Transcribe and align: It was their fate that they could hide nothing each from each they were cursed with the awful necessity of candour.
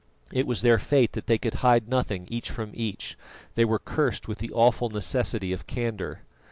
It 0.33 0.47
was 0.47 0.63
their 0.63 0.79
fate 0.79 1.11
that 1.11 1.27
they 1.27 1.37
could 1.37 1.53
hide 1.61 1.87
nothing 1.87 2.25
each 2.31 2.49
from 2.49 2.71
each 2.73 3.15
they 3.53 3.65
were 3.65 3.77
cursed 3.77 4.27
with 4.27 4.39
the 4.39 4.51
awful 4.51 4.89
necessity 4.89 5.53
of 5.53 5.67
candour. 5.67 6.21